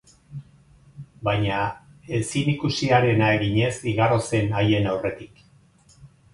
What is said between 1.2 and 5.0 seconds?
Baina ezikusiarena eginez igaro zen haien